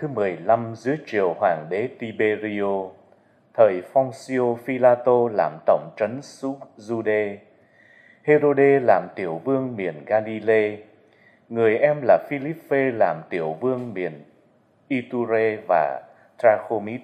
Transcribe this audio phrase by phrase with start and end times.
[0.00, 2.88] Thứ 15 dưới triều hoàng đế Tiberio,
[3.54, 6.20] thời Poncio Philato làm tổng trấn
[6.76, 7.36] Jude,
[8.22, 10.76] Herode làm tiểu vương miền Galilee,
[11.48, 14.24] người em là Philippe làm tiểu vương miền
[14.88, 16.02] Iture và
[16.38, 17.00] Trachomit.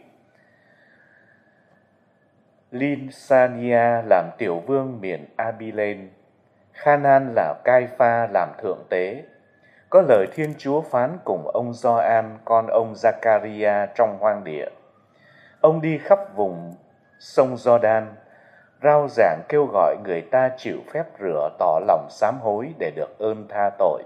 [2.70, 6.04] Linsania làm tiểu vương miền Abilene,
[6.72, 9.22] Khanan là Caifa làm thượng tế,
[9.96, 14.68] có lời Thiên Chúa phán cùng ông Gioan con ông Zakaria trong hoang địa.
[15.60, 16.74] Ông đi khắp vùng
[17.18, 18.02] sông Jordan,
[18.82, 23.18] rao giảng kêu gọi người ta chịu phép rửa tỏ lòng sám hối để được
[23.18, 24.02] ơn tha tội.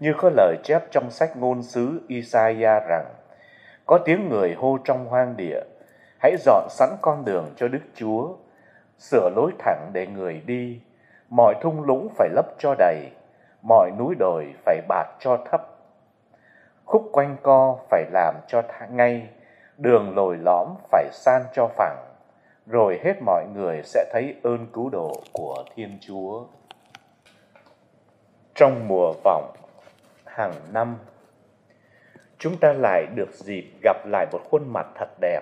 [0.00, 3.06] Như có lời chép trong sách ngôn sứ Isaiah rằng,
[3.86, 5.60] có tiếng người hô trong hoang địa,
[6.18, 8.28] hãy dọn sẵn con đường cho Đức Chúa,
[8.98, 10.80] sửa lối thẳng để người đi,
[11.30, 13.10] mọi thung lũng phải lấp cho đầy,
[13.62, 15.60] mọi núi đồi phải bạt cho thấp.
[16.84, 19.28] Khúc quanh co phải làm cho ngay,
[19.76, 22.04] đường lồi lõm phải san cho phẳng,
[22.66, 26.44] rồi hết mọi người sẽ thấy ơn cứu độ của Thiên Chúa.
[28.54, 29.52] Trong mùa vọng
[30.24, 30.96] hàng năm,
[32.38, 35.40] chúng ta lại được dịp gặp lại một khuôn mặt thật đẹp,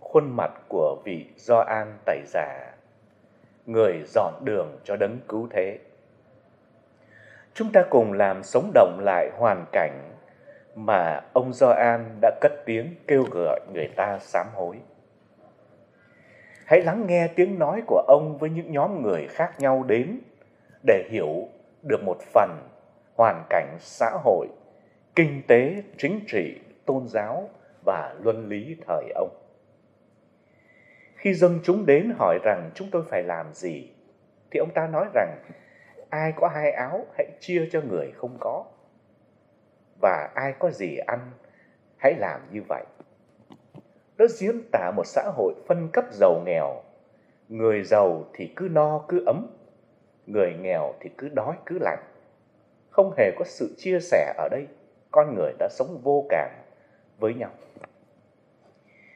[0.00, 2.74] khuôn mặt của vị Gioan tẩy giả,
[3.66, 5.78] người dọn đường cho đấng cứu thế
[7.58, 10.10] chúng ta cùng làm sống động lại hoàn cảnh
[10.74, 14.76] mà ông Gioan đã cất tiếng kêu gọi người ta sám hối.
[16.66, 20.20] Hãy lắng nghe tiếng nói của ông với những nhóm người khác nhau đến
[20.86, 21.48] để hiểu
[21.82, 22.50] được một phần
[23.16, 24.46] hoàn cảnh xã hội,
[25.16, 27.48] kinh tế, chính trị, tôn giáo
[27.84, 29.36] và luân lý thời ông.
[31.14, 33.90] Khi dân chúng đến hỏi rằng chúng tôi phải làm gì,
[34.50, 35.38] thì ông ta nói rằng
[36.10, 38.64] ai có hai áo, hãy chia cho người không có.
[40.00, 41.30] Và ai có gì ăn,
[41.96, 42.84] hãy làm như vậy.
[44.18, 46.82] Nó diễn tả một xã hội phân cấp giàu nghèo.
[47.48, 49.46] Người giàu thì cứ no, cứ ấm.
[50.26, 52.02] Người nghèo thì cứ đói, cứ lạnh.
[52.90, 54.66] Không hề có sự chia sẻ ở đây.
[55.10, 56.50] Con người đã sống vô cảm
[57.18, 57.50] với nhau.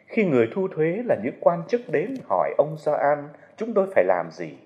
[0.06, 4.04] Khi người thu thuế là những quan chức đến hỏi ông Gioan, chúng tôi phải
[4.04, 4.58] làm gì?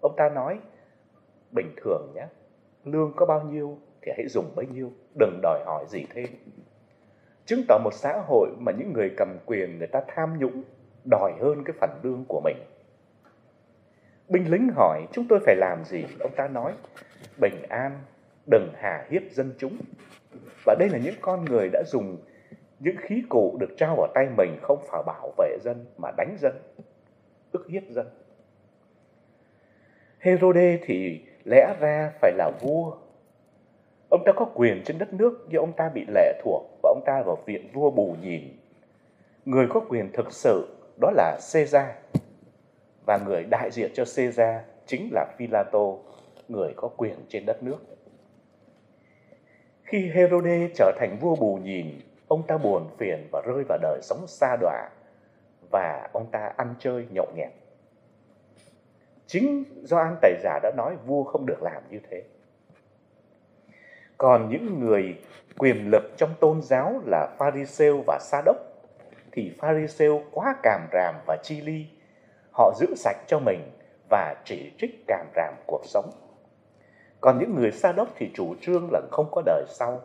[0.00, 0.58] Ông ta nói
[1.52, 2.26] bình thường nhé.
[2.84, 6.26] Lương có bao nhiêu thì hãy dùng bấy nhiêu, đừng đòi hỏi gì thêm.
[7.44, 10.62] Chứng tỏ một xã hội mà những người cầm quyền người ta tham nhũng,
[11.04, 12.56] đòi hơn cái phần lương của mình.
[14.28, 16.04] Binh lính hỏi, chúng tôi phải làm gì?
[16.20, 16.72] Ông ta nói,
[17.40, 18.00] bình an,
[18.50, 19.78] đừng hà hiếp dân chúng.
[20.64, 22.16] Và đây là những con người đã dùng
[22.78, 26.36] những khí cụ được trao vào tay mình không phải bảo vệ dân mà đánh
[26.40, 26.52] dân,
[27.52, 28.06] ức hiếp dân.
[30.18, 32.96] Herode thì lẽ ra phải là vua.
[34.08, 37.02] Ông ta có quyền trên đất nước nhưng ông ta bị lệ thuộc và ông
[37.06, 38.42] ta vào viện vua bù nhìn.
[39.44, 41.86] Người có quyền thực sự đó là Caesar
[43.06, 45.86] và người đại diện cho Caesar chính là Philato,
[46.48, 47.78] người có quyền trên đất nước.
[49.82, 51.86] Khi Herode trở thành vua bù nhìn,
[52.28, 54.88] ông ta buồn phiền và rơi vào đời sống xa đọa
[55.70, 57.50] và ông ta ăn chơi nhậu nhẹt
[59.30, 62.22] chính Doan Tẩy Giả đã nói vua không được làm như thế.
[64.18, 65.18] Còn những người
[65.58, 68.56] quyền lực trong tôn giáo là Pharisêu và Sa đốc
[69.32, 71.86] thì Pharisêu quá cảm ràm và chi ly.
[72.50, 73.70] Họ giữ sạch cho mình
[74.10, 76.10] và chỉ trích cảm ràm cuộc sống.
[77.20, 80.00] Còn những người Sa đốc thì chủ trương là không có đời sau,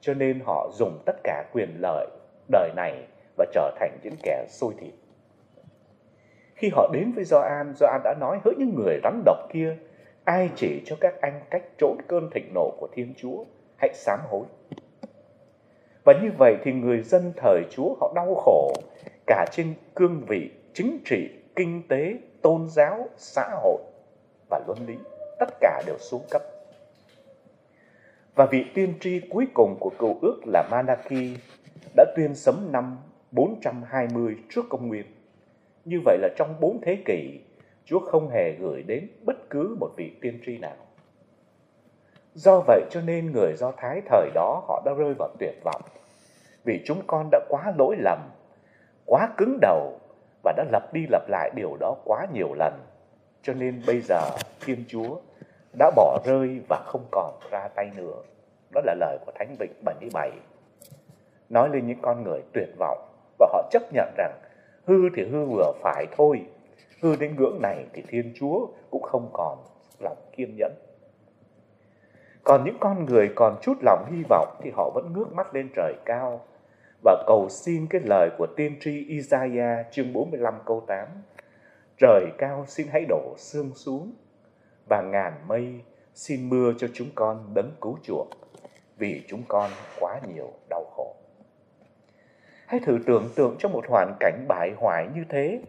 [0.00, 2.06] cho nên họ dùng tất cả quyền lợi
[2.48, 3.06] đời này
[3.36, 4.94] và trở thành những kẻ sôi thịt.
[6.54, 9.76] Khi họ đến với Gioan, Gioan đã nói hỡi những người rắn độc kia,
[10.24, 13.44] ai chỉ cho các anh cách trốn cơn thịnh nộ của Thiên Chúa,
[13.76, 14.44] hãy sám hối.
[16.04, 18.72] Và như vậy thì người dân thời Chúa họ đau khổ
[19.26, 23.82] cả trên cương vị chính trị, kinh tế, tôn giáo, xã hội
[24.50, 24.94] và luân lý.
[25.38, 26.42] Tất cả đều xuống cấp.
[28.34, 31.38] Và vị tiên tri cuối cùng của cựu ước là Manaki
[31.96, 32.98] đã tuyên sấm năm
[33.30, 35.13] 420 trước công nguyên.
[35.84, 37.40] Như vậy là trong bốn thế kỷ,
[37.84, 40.76] Chúa không hề gửi đến bất cứ một vị tiên tri nào.
[42.34, 45.82] Do vậy cho nên người Do Thái thời đó họ đã rơi vào tuyệt vọng.
[46.64, 48.18] Vì chúng con đã quá lỗi lầm,
[49.06, 49.98] quá cứng đầu
[50.44, 52.72] và đã lặp đi lặp lại điều đó quá nhiều lần.
[53.42, 54.20] Cho nên bây giờ
[54.66, 55.16] Thiên Chúa
[55.78, 58.22] đã bỏ rơi và không còn ra tay nữa.
[58.74, 60.30] Đó là lời của Thánh Vịnh 77.
[61.48, 63.08] Nói lên những con người tuyệt vọng
[63.38, 64.32] và họ chấp nhận rằng
[64.86, 66.46] hư thì hư vừa phải thôi.
[67.02, 69.58] Hư đến ngưỡng này thì Thiên Chúa cũng không còn
[70.00, 70.72] lòng kiên nhẫn.
[72.44, 75.68] Còn những con người còn chút lòng hy vọng thì họ vẫn ngước mắt lên
[75.76, 76.40] trời cao
[77.04, 81.08] và cầu xin cái lời của tiên tri Isaiah chương 45 câu 8.
[81.98, 84.12] Trời cao xin hãy đổ sương xuống
[84.88, 85.80] và ngàn mây
[86.14, 88.28] xin mưa cho chúng con đấng cứu chuộc,
[88.98, 89.70] vì chúng con
[90.00, 90.83] quá nhiều đau.
[92.74, 95.60] Hãy thử tưởng tượng trong một hoàn cảnh bại hoại như thế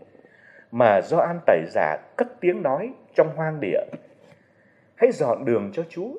[0.71, 3.79] mà do an tẩy giả cất tiếng nói trong hoang địa.
[4.95, 6.09] Hãy dọn đường cho Chúa,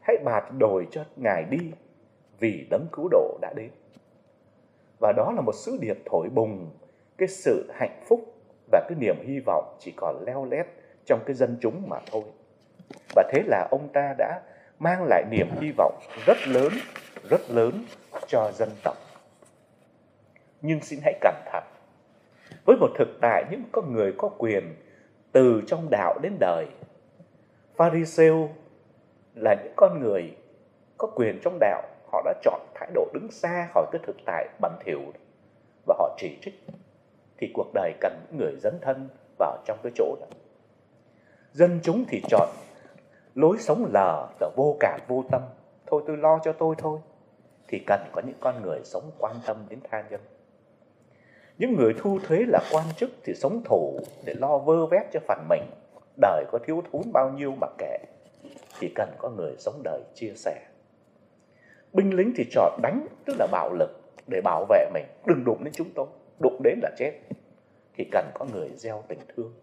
[0.00, 1.72] hãy bạt đồi cho Ngài đi
[2.38, 3.70] vì đấng cứu độ đã đến.
[5.00, 6.70] Và đó là một sứ điệp thổi bùng
[7.18, 8.34] cái sự hạnh phúc
[8.72, 10.66] và cái niềm hy vọng chỉ còn leo lét
[11.06, 12.24] trong cái dân chúng mà thôi.
[13.14, 14.40] Và thế là ông ta đã
[14.78, 16.72] mang lại niềm hy vọng rất lớn,
[17.30, 17.84] rất lớn
[18.26, 19.09] cho dân tộc.
[20.62, 21.64] Nhưng xin hãy cẩn thận.
[22.64, 24.74] Với một thực tại những con người có quyền
[25.32, 26.66] từ trong đạo đến đời,
[27.76, 28.48] Pharisêu
[29.34, 30.36] là những con người
[30.98, 34.48] có quyền trong đạo, họ đã chọn thái độ đứng xa khỏi cái thực tại
[34.60, 35.00] bẩn thỉu
[35.86, 36.54] và họ chỉ trích
[37.38, 39.08] thì cuộc đời cần những người dấn thân
[39.38, 40.26] vào trong cái chỗ đó.
[41.52, 42.48] Dân chúng thì chọn
[43.34, 45.42] lối sống lờ và vô cảm vô tâm
[45.86, 46.98] thôi tôi lo cho tôi thôi
[47.68, 50.20] thì cần có những con người sống quan tâm đến tha nhân
[51.60, 55.20] những người thu thuế là quan chức thì sống thủ để lo vơ vét cho
[55.28, 55.62] phần mình.
[56.20, 57.98] Đời có thiếu thốn bao nhiêu mà kệ
[58.78, 60.66] thì cần có người sống đời chia sẻ.
[61.92, 65.04] Binh lính thì chọn đánh, tức là bạo lực, để bảo vệ mình.
[65.26, 66.06] Đừng đụng đến chúng tôi,
[66.40, 67.12] đụng đến là chết
[67.94, 69.54] thì cần có người gieo tình thương.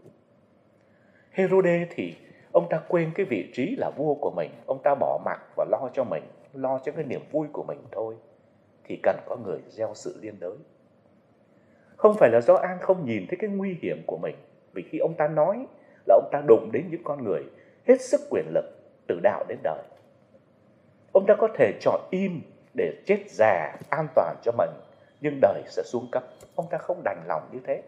[1.31, 2.15] Herode thì
[2.51, 4.51] ông ta quên cái vị trí là vua của mình.
[4.65, 6.23] Ông ta bỏ mặc và lo cho mình,
[6.53, 8.15] lo cho cái niềm vui của mình thôi.
[8.83, 10.57] Thì cần có người gieo sự liên đới
[11.97, 14.35] không phải là do an không nhìn thấy cái nguy hiểm của mình,
[14.73, 15.65] vì khi ông ta nói
[16.05, 17.43] là ông ta đụng đến những con người
[17.87, 18.65] hết sức quyền lực
[19.07, 19.83] từ đạo đến đời.
[21.11, 22.41] Ông ta có thể chọn im
[22.73, 24.69] để chết già an toàn cho mình,
[25.21, 26.23] nhưng đời sẽ xuống cấp.
[26.55, 27.81] Ông ta không đành lòng như thế.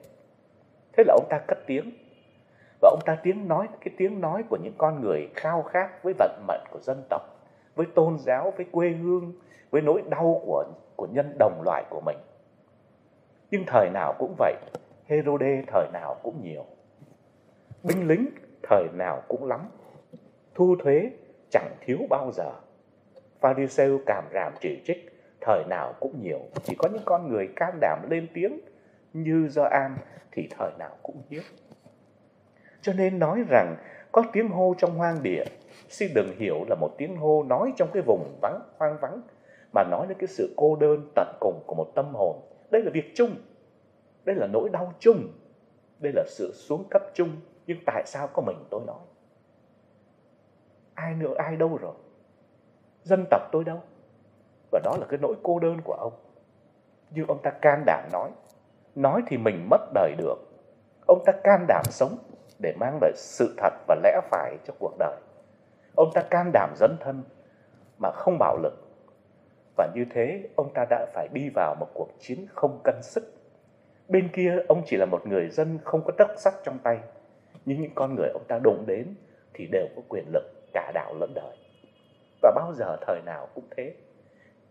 [0.98, 1.92] Thế là ông ta cất tiếng.
[2.82, 6.14] Và ông ta tiếng nói, cái tiếng nói của những con người khao khát với
[6.20, 7.22] vận mệnh của dân tộc,
[7.76, 9.34] với tôn giáo, với quê hương,
[9.70, 12.18] với nỗi đau của của nhân đồng loại của mình
[13.52, 14.56] nhưng thời nào cũng vậy
[15.06, 16.66] Herode thời nào cũng nhiều.
[17.84, 18.30] Binh lính
[18.64, 19.70] thời nào cũng lắm.
[20.56, 21.12] Thu thuế
[21.50, 22.52] chẳng thiếu bao giờ.
[23.40, 25.10] Pharisêu cảm ràm chỉ trích
[25.42, 26.40] thời nào cũng nhiều.
[26.64, 28.60] Chỉ có những con người can đảm lên tiếng
[29.14, 29.98] như do an
[30.32, 31.44] thì thời nào cũng hiếm
[32.82, 33.76] cho nên nói rằng
[34.12, 35.44] có tiếng hô trong hoang địa,
[35.90, 39.22] xin đừng hiểu là một tiếng hô nói trong cái vùng vắng, hoang vắng,
[39.74, 42.36] mà nói đến cái sự cô đơn tận cùng của một tâm hồn.
[42.72, 43.36] Đây là việc chung,
[44.26, 45.28] đây là nỗi đau chung,
[46.00, 47.30] đây là sự xuống cấp chung.
[47.68, 49.00] Nhưng tại sao có mình tôi nói?
[50.94, 51.94] Ai nữa, ai đâu rồi?
[53.04, 53.82] Dân tộc tôi đâu?
[54.72, 56.14] Và đó là cái nỗi cô đơn của ông.
[57.12, 58.32] Nhưng ông ta can đảm nói,
[58.96, 60.36] nói thì mình mất đời được.
[61.08, 62.18] Ông ta can đảm sống
[62.60, 65.18] để mang lại sự thật và lẽ phải cho cuộc đời.
[65.96, 67.24] Ông ta can đảm dấn thân
[67.98, 68.74] mà không bạo lực.
[69.80, 73.34] Và như thế, ông ta đã phải đi vào một cuộc chiến không cân sức.
[74.08, 77.00] Bên kia, ông chỉ là một người dân không có đất sắc trong tay.
[77.66, 79.16] nhưng những con người ông ta đụng đến
[79.54, 80.44] thì đều có quyền lực
[80.74, 81.58] cả đạo lẫn đời.
[82.42, 83.94] Và bao giờ thời nào cũng thế.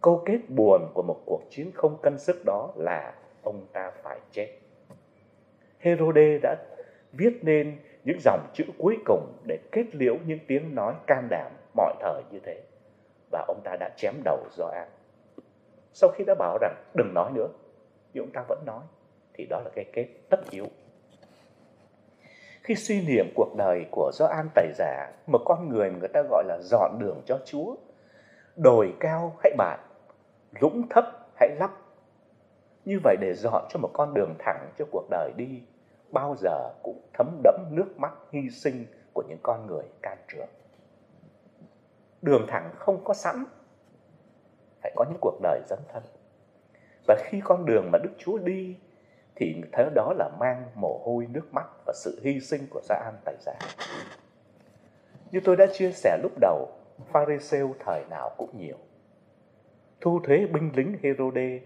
[0.00, 4.20] Câu kết buồn của một cuộc chiến không cân sức đó là ông ta phải
[4.30, 4.48] chết.
[5.78, 6.56] Herode đã
[7.12, 11.52] viết nên những dòng chữ cuối cùng để kết liễu những tiếng nói can đảm
[11.74, 12.62] mọi thời như thế.
[13.30, 14.88] Và ông ta đã chém đầu Gioan
[16.00, 17.48] sau khi đã bảo rằng đừng nói nữa,
[18.12, 18.82] nhưng ông ta vẫn nói,
[19.34, 20.66] thì đó là cái kết tất yếu.
[22.62, 26.44] Khi suy niệm cuộc đời của Gioan Tẩy Giả, một con người người ta gọi
[26.46, 27.76] là dọn đường cho Chúa,
[28.56, 29.80] đồi cao hãy bạt
[30.60, 31.70] lũng thấp hãy lắp.
[32.84, 35.62] Như vậy để dọn cho một con đường thẳng cho cuộc đời đi,
[36.12, 40.48] bao giờ cũng thấm đẫm nước mắt hy sinh của những con người can trường
[42.22, 43.44] đường thẳng không có sẵn
[44.88, 46.02] phải có những cuộc đời dấn thân.
[47.06, 48.76] Và khi con đường mà đức chúa đi,
[49.36, 52.94] thì thế đó là mang mồ hôi, nước mắt và sự hy sinh của gia
[52.94, 53.58] an tài giả
[55.32, 56.68] như tôi đã chia sẻ lúc đầu
[57.12, 58.76] pharisêu thời nào cũng nhiều.
[60.00, 61.60] Thu thuế binh lính herode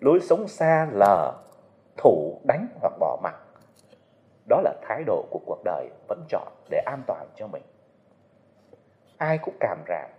[0.00, 1.32] lối sống xa lờ,
[1.96, 3.34] thủ đánh hoặc bỏ mặc.
[4.48, 7.62] Đó là thái độ của cuộc đời vẫn chọn để an toàn cho mình.
[9.16, 10.10] Ai cũng cảm ràm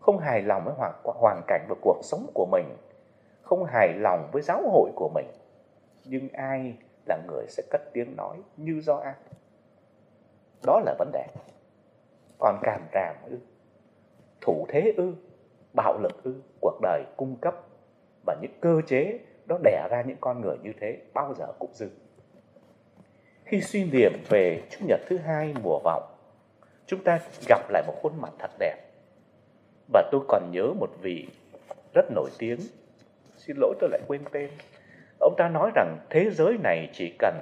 [0.00, 2.76] không hài lòng với hoàn, hoàn cảnh và cuộc sống của mình.
[3.42, 5.26] Không hài lòng với giáo hội của mình.
[6.04, 6.74] Nhưng ai
[7.06, 9.14] là người sẽ cất tiếng nói như do ai?
[10.66, 11.26] Đó là vấn đề.
[12.38, 13.38] Còn cảm ràm ư
[14.40, 15.14] thủ thế ư
[15.72, 17.54] bạo lực ư cuộc đời cung cấp
[18.26, 21.70] và những cơ chế đó đẻ ra những con người như thế bao giờ cũng
[21.74, 21.88] dư.
[23.44, 26.02] Khi suy niệm về Chủ nhật thứ hai mùa vọng,
[26.86, 28.87] chúng ta gặp lại một khuôn mặt thật đẹp.
[29.92, 31.28] Và tôi còn nhớ một vị
[31.94, 32.58] rất nổi tiếng,
[33.36, 34.50] xin lỗi tôi lại quên tên.
[35.20, 37.34] Ông ta nói rằng thế giới này chỉ cần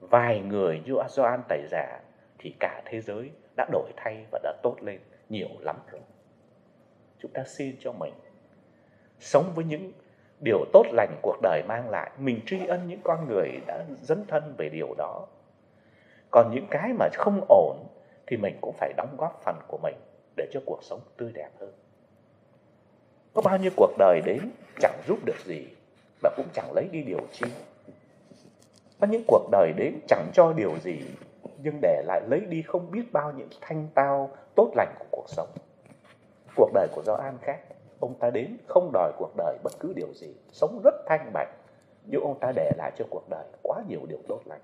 [0.00, 2.00] vài người như Doan Tài Giả
[2.38, 6.00] thì cả thế giới đã đổi thay và đã tốt lên nhiều lắm rồi.
[7.18, 8.14] Chúng ta xin cho mình
[9.18, 9.92] sống với những
[10.40, 12.10] điều tốt lành cuộc đời mang lại.
[12.18, 15.26] Mình tri ân những con người đã dấn thân về điều đó
[16.30, 17.76] còn những cái mà không ổn
[18.26, 19.96] thì mình cũng phải đóng góp phần của mình
[20.36, 21.72] để cho cuộc sống tươi đẹp hơn
[23.38, 25.66] có bao nhiêu cuộc đời đến chẳng giúp được gì
[26.22, 27.46] và cũng chẳng lấy đi điều chi?
[29.00, 31.00] Có những cuộc đời đến chẳng cho điều gì,
[31.62, 35.24] nhưng để lại lấy đi không biết bao những thanh tao tốt lành của cuộc
[35.28, 35.48] sống.
[36.56, 37.58] Cuộc đời của Gioan khác.
[38.00, 40.34] Ông ta đến không đòi cuộc đời bất cứ điều gì.
[40.52, 41.48] Sống rất thanh bạch,
[42.04, 44.62] nhưng ông ta để lại cho cuộc đời quá nhiều điều tốt lành.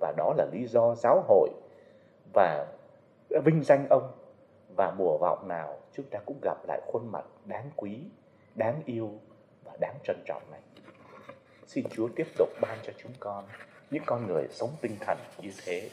[0.00, 1.48] Và đó là lý do giáo hội
[2.32, 2.66] và
[3.44, 4.12] vinh danh ông.
[4.76, 7.98] Và mùa vọng nào chúng ta cũng gặp lại khuôn mặt đáng quý,
[8.54, 9.20] đáng yêu
[9.64, 10.60] và đáng trân trọng này.
[11.66, 13.44] Xin Chúa tiếp tục ban cho chúng con
[13.90, 15.90] những con người sống tinh thần như thế.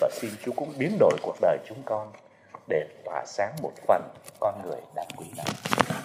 [0.00, 2.12] Và xin Chúa cũng biến đổi cuộc đời chúng con
[2.68, 4.02] để tỏa sáng một phần
[4.40, 5.99] con người đáng quý này.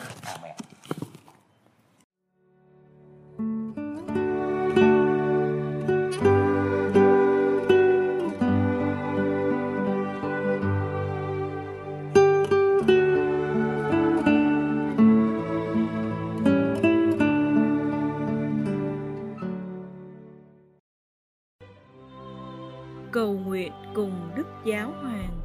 [23.16, 25.40] Cầu nguyện cùng Đức Giáo Hoàng.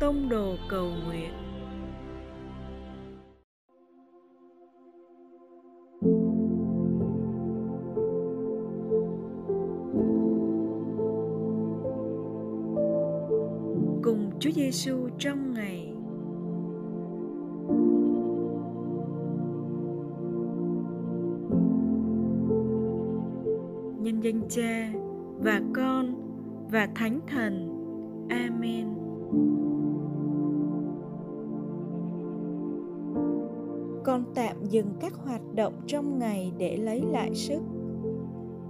[0.00, 1.32] Tông đồ cầu nguyện.
[14.02, 15.92] Cùng Chúa Giêsu trong ngày
[24.00, 25.01] nhân danh Cha
[25.44, 26.14] và Con
[26.70, 27.68] và Thánh Thần.
[28.28, 28.86] Amen.
[34.04, 37.62] Con tạm dừng các hoạt động trong ngày để lấy lại sức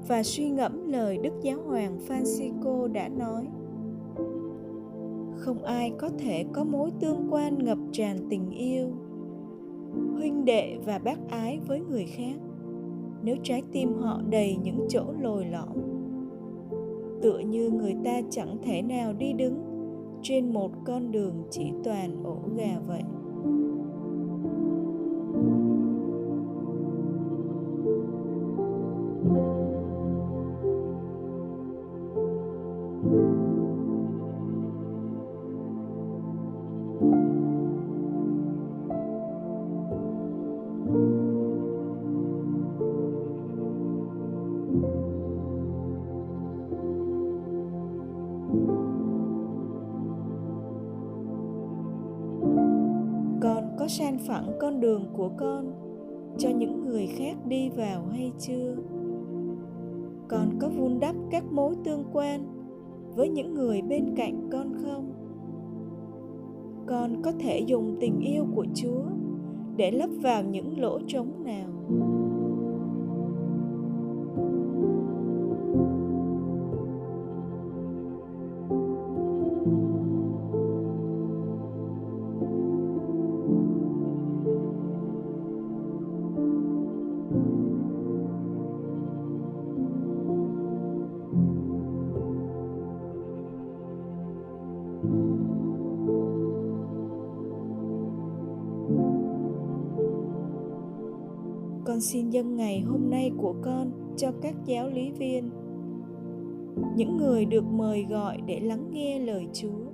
[0.08, 3.48] và suy ngẫm lời Đức Giáo hoàng Francisco đã nói.
[5.36, 8.88] Không ai có thể có mối tương quan ngập tràn tình yêu,
[10.16, 12.34] huynh đệ và bác ái với người khác
[13.22, 15.91] nếu trái tim họ đầy những chỗ lồi lõm
[17.22, 19.58] tựa như người ta chẳng thể nào đi đứng.
[20.22, 23.02] Trên một con đường chỉ toàn ổ gà vậy.
[53.82, 55.72] Có san phẳng con đường của con
[56.38, 58.76] cho những người khác đi vào hay chưa?
[60.28, 62.40] Con có vun đắp các mối tương quan
[63.16, 65.12] với những người bên cạnh con không?
[66.86, 69.02] Con có thể dùng tình yêu của chúa
[69.76, 71.68] để lấp vào những lỗ trống nào?
[102.02, 105.50] Xin dâng ngày hôm nay của con cho các giáo lý viên.
[106.96, 109.84] Những người được mời gọi để lắng nghe lời chúa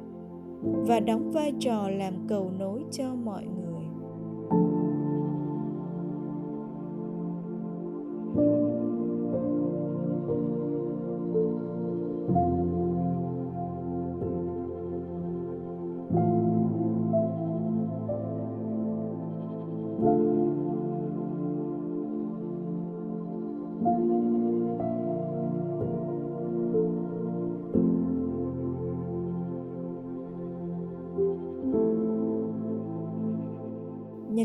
[0.62, 3.57] và đóng vai trò làm cầu nối cho mọi người.